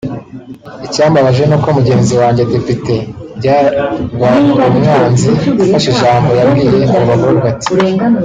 Icyambabaje 0.85 1.43
ni 1.45 1.55
uko 1.57 1.67
mugenzi 1.77 2.13
wanjye 2.21 2.43
Depite 2.51 2.95
Byabarumwanzi 3.39 5.27
afashe 5.63 5.87
ijambo 5.93 6.29
yabwiye 6.39 6.69
abo 6.89 7.05
bagororwa 7.11 7.47
ati 7.53 7.71